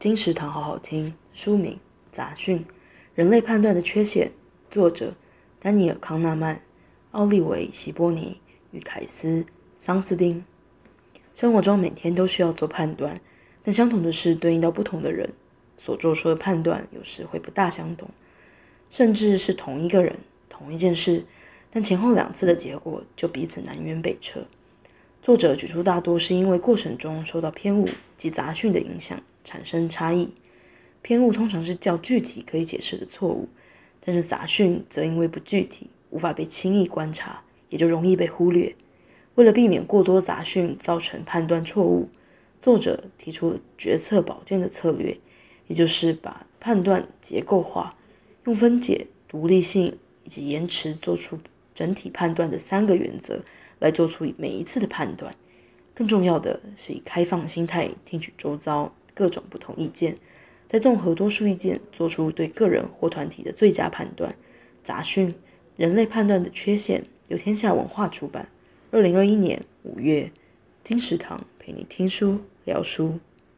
[0.00, 1.12] 金石堂好好听。
[1.34, 1.74] 书名
[2.10, 2.60] 《杂讯》，
[3.14, 4.32] 人类判断的缺陷。
[4.70, 5.12] 作者：
[5.60, 6.62] 丹尼尔·康纳曼、
[7.10, 8.40] 奥利维·希波尼
[8.70, 9.42] 与凯斯·
[9.76, 10.42] 桑斯丁。
[11.34, 13.20] 生活中每天都需要做判断，
[13.62, 15.34] 但相同的事对应到不同的人，
[15.76, 18.08] 所做出的判断有时会不大相同，
[18.88, 20.16] 甚至是同一个人、
[20.48, 21.26] 同一件事，
[21.70, 24.46] 但前后两次的结果就彼此南辕北辙。
[25.22, 30.32] 作者举出大多是因为过程中受到偏误及杂讯的影响，产生差异。
[31.02, 33.48] 偏误通常是较具体可以解释的错误，
[34.02, 38.74] 但是杂讯则因为不具体，无法被轻易观察，也就容易被忽略。
[39.34, 42.08] 为了避免过多杂讯造成判断错误，
[42.62, 45.16] 作者提出了决策保健的策略，
[45.68, 47.94] 也就是把判断结构化，
[48.44, 51.38] 用分解、独立性以及延迟做出
[51.80, 53.40] 整体判断的三个原则。
[53.80, 55.34] 来做出每一次的判断，
[55.94, 60.18] 更重要的是以开放心态听取周遭各种不同意见，
[60.68, 64.34] 再综合多数意见，做出对个人或团体的最佳判断。
[64.84, 65.34] 杂讯：
[65.76, 68.50] 人类判断的缺陷，由天下文化出版，
[68.90, 70.30] 二零二一年五月。
[70.84, 73.18] 金石堂陪你听书聊书。